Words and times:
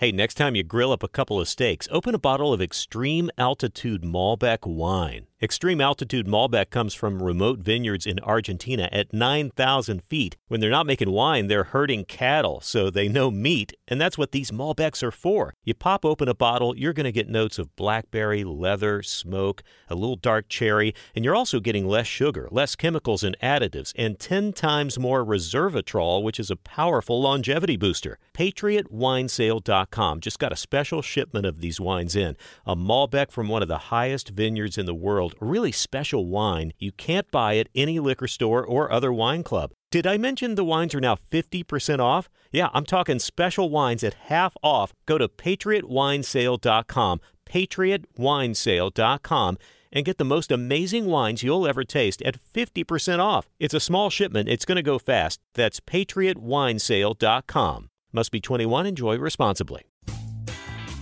Hey, 0.00 0.12
next 0.12 0.36
time 0.36 0.56
you 0.56 0.62
grill 0.62 0.92
up 0.92 1.02
a 1.02 1.08
couple 1.08 1.38
of 1.38 1.46
steaks, 1.46 1.86
open 1.90 2.14
a 2.14 2.18
bottle 2.18 2.54
of 2.54 2.62
Extreme 2.62 3.30
Altitude 3.36 4.00
Malbec 4.00 4.66
wine. 4.66 5.26
Extreme 5.42 5.80
altitude 5.80 6.26
Malbec 6.26 6.68
comes 6.68 6.92
from 6.92 7.22
remote 7.22 7.60
vineyards 7.60 8.04
in 8.04 8.20
Argentina 8.20 8.90
at 8.92 9.14
9,000 9.14 10.04
feet. 10.04 10.36
When 10.48 10.60
they're 10.60 10.68
not 10.68 10.84
making 10.84 11.12
wine, 11.12 11.46
they're 11.46 11.64
herding 11.64 12.04
cattle, 12.04 12.60
so 12.60 12.90
they 12.90 13.08
know 13.08 13.30
meat, 13.30 13.72
and 13.88 13.98
that's 13.98 14.18
what 14.18 14.32
these 14.32 14.50
Malbecs 14.50 15.02
are 15.02 15.10
for. 15.10 15.54
You 15.64 15.72
pop 15.72 16.04
open 16.04 16.28
a 16.28 16.34
bottle, 16.34 16.76
you're 16.76 16.92
going 16.92 17.04
to 17.04 17.10
get 17.10 17.30
notes 17.30 17.58
of 17.58 17.74
blackberry, 17.74 18.44
leather, 18.44 19.02
smoke, 19.02 19.62
a 19.88 19.94
little 19.94 20.16
dark 20.16 20.50
cherry, 20.50 20.94
and 21.14 21.24
you're 21.24 21.34
also 21.34 21.58
getting 21.58 21.88
less 21.88 22.06
sugar, 22.06 22.46
less 22.50 22.76
chemicals 22.76 23.24
and 23.24 23.34
additives, 23.42 23.94
and 23.96 24.18
10 24.18 24.52
times 24.52 24.98
more 24.98 25.24
resveratrol, 25.24 26.22
which 26.22 26.38
is 26.38 26.50
a 26.50 26.56
powerful 26.56 27.18
longevity 27.18 27.78
booster. 27.78 28.18
PatriotWinesale.com 28.34 30.20
just 30.20 30.38
got 30.38 30.52
a 30.52 30.56
special 30.56 31.00
shipment 31.00 31.46
of 31.46 31.62
these 31.62 31.80
wines 31.80 32.14
in. 32.14 32.36
A 32.66 32.76
Malbec 32.76 33.30
from 33.30 33.48
one 33.48 33.62
of 33.62 33.68
the 33.68 33.78
highest 33.88 34.28
vineyards 34.28 34.76
in 34.76 34.84
the 34.84 34.94
world 34.94 35.29
a 35.40 35.44
really 35.44 35.72
special 35.72 36.26
wine 36.26 36.72
you 36.78 36.92
can't 36.92 37.30
buy 37.30 37.56
at 37.56 37.68
any 37.74 37.98
liquor 37.98 38.28
store 38.28 38.64
or 38.64 38.90
other 38.90 39.12
wine 39.12 39.42
club. 39.42 39.72
Did 39.90 40.06
I 40.06 40.16
mention 40.16 40.54
the 40.54 40.64
wines 40.64 40.94
are 40.94 41.00
now 41.00 41.16
50% 41.16 41.98
off? 41.98 42.30
Yeah, 42.52 42.68
I'm 42.72 42.84
talking 42.84 43.18
special 43.18 43.70
wines 43.70 44.04
at 44.04 44.14
half 44.14 44.56
off. 44.62 44.92
Go 45.06 45.18
to 45.18 45.28
patriotwinesale.com, 45.28 47.20
patriotwinesale.com, 47.44 49.58
and 49.92 50.04
get 50.04 50.18
the 50.18 50.24
most 50.24 50.52
amazing 50.52 51.06
wines 51.06 51.42
you'll 51.42 51.66
ever 51.66 51.82
taste 51.82 52.22
at 52.22 52.38
50% 52.54 53.18
off. 53.18 53.48
It's 53.58 53.74
a 53.74 53.80
small 53.80 54.10
shipment, 54.10 54.48
it's 54.48 54.64
going 54.64 54.76
to 54.76 54.82
go 54.82 54.98
fast. 54.98 55.40
That's 55.54 55.80
patriotwinesale.com. 55.80 57.90
Must 58.12 58.32
be 58.32 58.40
21, 58.40 58.86
enjoy 58.86 59.18
responsibly. 59.18 59.89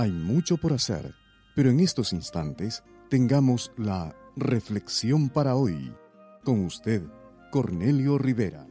Hay 0.00 0.12
mucho 0.12 0.56
por 0.56 0.72
hacer, 0.72 1.14
pero 1.54 1.68
en 1.68 1.78
estos 1.78 2.14
instantes 2.14 2.82
tengamos 3.10 3.70
la 3.76 4.16
reflexión 4.34 5.28
para 5.28 5.56
hoy. 5.56 5.92
Con 6.42 6.64
usted, 6.64 7.02
Cornelio 7.50 8.16
Rivera. 8.16 8.66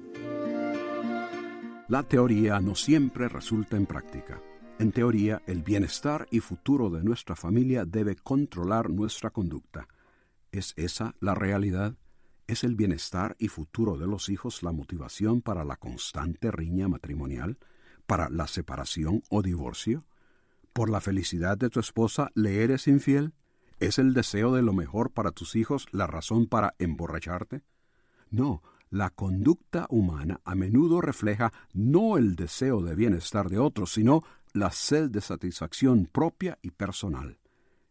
La 1.88 2.02
teoría 2.02 2.60
no 2.62 2.74
siempre 2.74 3.30
resulta 3.30 3.78
en 3.78 3.86
práctica. 3.86 4.42
En 4.80 4.92
teoría, 4.92 5.44
el 5.46 5.62
bienestar 5.62 6.28
y 6.32 6.40
futuro 6.40 6.90
de 6.90 7.04
nuestra 7.04 7.36
familia 7.36 7.86
debe 7.86 8.16
controlar 8.16 8.90
nuestra 8.90 9.30
conducta. 9.30 9.88
¿Es 10.52 10.74
esa 10.78 11.14
la 11.20 11.36
realidad? 11.36 11.94
¿Es 12.48 12.64
el 12.64 12.74
bienestar 12.76 13.36
y 13.38 13.50
futuro 13.50 14.00
de 14.00 14.08
los 14.08 14.30
hijos 14.30 14.64
la 14.64 14.72
motivación 14.72 15.44
para 15.44 15.64
la 15.64 15.76
constante 15.76 16.50
riña 16.50 16.88
matrimonial, 16.88 17.60
para 18.08 18.32
la 18.32 18.48
separación 18.48 19.22
o 19.30 19.44
divorcio? 19.44 20.06
¿Por 20.73 20.89
la 20.89 21.02
felicidad 21.02 21.58
de 21.58 21.70
tu 21.70 21.80
esposa 21.80 22.31
le 22.36 22.64
eres 22.64 22.88
infiel? 22.88 23.33
¿Es 23.80 23.98
el 23.98 24.14
deseo 24.14 24.54
de 24.54 24.61
lo 24.61 24.73
mejor 24.73 25.11
para 25.11 25.32
tus 25.32 25.55
hijos 25.55 25.88
la 25.92 26.08
razón 26.08 26.48
para 26.48 26.76
emborracharte? 26.80 27.61
No, 28.30 28.61
la 28.89 29.10
conducta 29.10 29.86
humana 29.89 30.42
a 30.44 30.55
menudo 30.55 31.02
refleja 31.02 31.54
no 31.73 32.17
el 32.17 32.36
deseo 32.36 32.82
de 32.82 32.95
bienestar 32.95 33.49
de 33.49 33.60
otros, 33.60 33.94
sino 33.94 34.23
la 34.54 34.71
sed 34.71 35.10
de 35.10 35.21
satisfacción 35.21 36.08
propia 36.11 36.58
y 36.61 36.71
personal. 36.71 37.39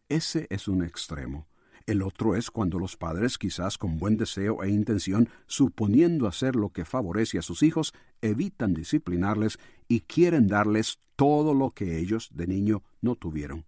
Ese 0.09 0.47
es 0.49 0.67
un 0.67 0.83
extremo. 0.83 1.47
El 1.89 2.03
otro 2.03 2.35
es 2.35 2.51
cuando 2.51 2.77
los 2.77 2.97
padres, 2.97 3.39
quizás 3.39 3.79
con 3.79 3.97
buen 3.97 4.15
deseo 4.15 4.61
e 4.61 4.69
intención, 4.69 5.27
suponiendo 5.47 6.27
hacer 6.27 6.55
lo 6.55 6.69
que 6.69 6.85
favorece 6.85 7.39
a 7.39 7.41
sus 7.41 7.63
hijos, 7.63 7.95
evitan 8.21 8.75
disciplinarles 8.75 9.57
y 9.87 10.01
quieren 10.01 10.47
darles 10.47 10.99
todo 11.15 11.55
lo 11.55 11.71
que 11.71 11.97
ellos 11.97 12.29
de 12.31 12.45
niño 12.45 12.83
no 13.01 13.15
tuvieron. 13.15 13.65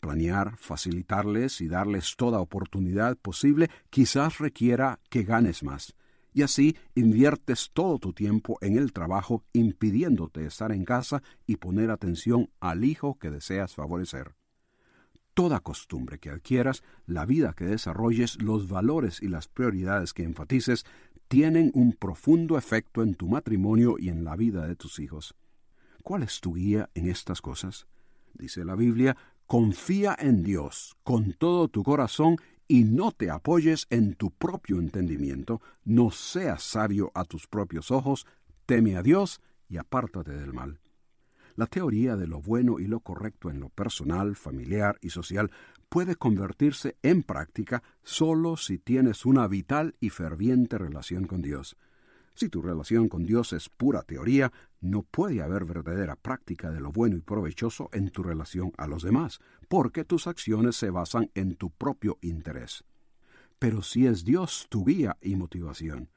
Planear, 0.00 0.56
facilitarles 0.56 1.60
y 1.60 1.68
darles 1.68 2.16
toda 2.16 2.40
oportunidad 2.40 3.18
posible 3.18 3.68
quizás 3.90 4.38
requiera 4.38 5.00
que 5.10 5.24
ganes 5.24 5.62
más, 5.62 5.94
y 6.32 6.40
así 6.40 6.78
inviertes 6.94 7.72
todo 7.74 7.98
tu 7.98 8.14
tiempo 8.14 8.56
en 8.62 8.78
el 8.78 8.94
trabajo 8.94 9.44
impidiéndote 9.52 10.46
estar 10.46 10.72
en 10.72 10.86
casa 10.86 11.22
y 11.46 11.56
poner 11.56 11.90
atención 11.90 12.48
al 12.60 12.84
hijo 12.84 13.18
que 13.18 13.28
deseas 13.28 13.74
favorecer 13.74 14.34
toda 15.34 15.60
costumbre 15.60 16.18
que 16.18 16.30
adquieras, 16.30 16.82
la 17.06 17.26
vida 17.26 17.52
que 17.52 17.64
desarrolles, 17.66 18.40
los 18.40 18.68
valores 18.68 19.20
y 19.20 19.28
las 19.28 19.48
prioridades 19.48 20.14
que 20.14 20.22
enfatices, 20.22 20.86
tienen 21.28 21.70
un 21.74 21.92
profundo 21.92 22.56
efecto 22.56 23.02
en 23.02 23.14
tu 23.14 23.28
matrimonio 23.28 23.96
y 23.98 24.08
en 24.08 24.24
la 24.24 24.36
vida 24.36 24.66
de 24.66 24.76
tus 24.76 24.98
hijos. 24.98 25.34
¿Cuál 26.02 26.22
es 26.22 26.40
tu 26.40 26.54
guía 26.54 26.90
en 26.94 27.08
estas 27.08 27.40
cosas? 27.40 27.86
Dice 28.34 28.64
la 28.64 28.76
Biblia, 28.76 29.16
confía 29.46 30.16
en 30.18 30.42
Dios 30.42 30.96
con 31.02 31.32
todo 31.32 31.68
tu 31.68 31.82
corazón 31.82 32.36
y 32.68 32.84
no 32.84 33.12
te 33.12 33.30
apoyes 33.30 33.86
en 33.90 34.14
tu 34.14 34.30
propio 34.30 34.78
entendimiento, 34.78 35.60
no 35.84 36.10
seas 36.10 36.62
sabio 36.62 37.10
a 37.14 37.24
tus 37.24 37.46
propios 37.46 37.90
ojos, 37.90 38.26
teme 38.66 38.96
a 38.96 39.02
Dios 39.02 39.40
y 39.68 39.76
apártate 39.76 40.32
del 40.32 40.52
mal. 40.52 40.80
La 41.56 41.66
teoría 41.66 42.16
de 42.16 42.26
lo 42.26 42.40
bueno 42.40 42.80
y 42.80 42.86
lo 42.86 43.00
correcto 43.00 43.48
en 43.48 43.60
lo 43.60 43.68
personal, 43.68 44.34
familiar 44.34 44.98
y 45.00 45.10
social 45.10 45.50
puede 45.88 46.16
convertirse 46.16 46.96
en 47.02 47.22
práctica 47.22 47.82
solo 48.02 48.56
si 48.56 48.78
tienes 48.78 49.24
una 49.24 49.46
vital 49.46 49.94
y 50.00 50.10
ferviente 50.10 50.78
relación 50.78 51.26
con 51.26 51.42
Dios. 51.42 51.76
Si 52.34 52.48
tu 52.48 52.60
relación 52.60 53.08
con 53.08 53.24
Dios 53.24 53.52
es 53.52 53.68
pura 53.68 54.02
teoría, 54.02 54.52
no 54.80 55.02
puede 55.02 55.40
haber 55.40 55.64
verdadera 55.64 56.16
práctica 56.16 56.72
de 56.72 56.80
lo 56.80 56.90
bueno 56.90 57.16
y 57.16 57.20
provechoso 57.20 57.88
en 57.92 58.10
tu 58.10 58.24
relación 58.24 58.72
a 58.76 58.88
los 58.88 59.04
demás, 59.04 59.38
porque 59.68 60.04
tus 60.04 60.26
acciones 60.26 60.74
se 60.74 60.90
basan 60.90 61.30
en 61.34 61.54
tu 61.54 61.70
propio 61.70 62.18
interés. 62.22 62.82
Pero 63.60 63.82
si 63.82 64.08
es 64.08 64.24
Dios 64.24 64.66
tu 64.68 64.84
guía 64.84 65.16
y 65.22 65.36
motivación, 65.36 66.10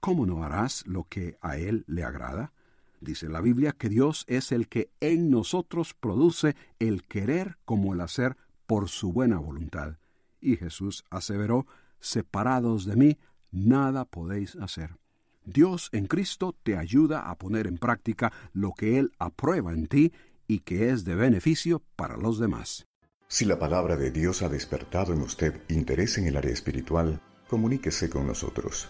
¿cómo 0.00 0.24
no 0.24 0.42
harás 0.42 0.86
lo 0.86 1.04
que 1.04 1.36
a 1.42 1.58
Él 1.58 1.84
le 1.86 2.02
agrada? 2.02 2.54
Dice 3.00 3.28
la 3.28 3.40
Biblia 3.40 3.72
que 3.72 3.88
Dios 3.88 4.24
es 4.26 4.52
el 4.52 4.68
que 4.68 4.90
en 5.00 5.30
nosotros 5.30 5.94
produce 5.94 6.56
el 6.78 7.04
querer 7.04 7.58
como 7.64 7.94
el 7.94 8.00
hacer 8.00 8.36
por 8.66 8.88
su 8.88 9.12
buena 9.12 9.38
voluntad. 9.38 9.98
Y 10.40 10.56
Jesús 10.56 11.04
aseveró, 11.10 11.66
separados 12.00 12.84
de 12.84 12.96
mí, 12.96 13.18
nada 13.50 14.04
podéis 14.04 14.56
hacer. 14.56 14.96
Dios 15.44 15.88
en 15.92 16.06
Cristo 16.06 16.56
te 16.62 16.76
ayuda 16.76 17.30
a 17.30 17.38
poner 17.38 17.66
en 17.66 17.78
práctica 17.78 18.32
lo 18.52 18.72
que 18.72 18.98
Él 18.98 19.12
aprueba 19.18 19.72
en 19.72 19.86
ti 19.86 20.12
y 20.46 20.60
que 20.60 20.90
es 20.90 21.04
de 21.04 21.14
beneficio 21.14 21.82
para 21.96 22.16
los 22.16 22.38
demás. 22.38 22.86
Si 23.28 23.44
la 23.44 23.58
palabra 23.58 23.96
de 23.96 24.10
Dios 24.10 24.42
ha 24.42 24.48
despertado 24.48 25.12
en 25.12 25.20
usted 25.20 25.62
interés 25.68 26.18
en 26.18 26.26
el 26.26 26.36
área 26.36 26.52
espiritual, 26.52 27.20
comuníquese 27.48 28.10
con 28.10 28.26
nosotros. 28.26 28.88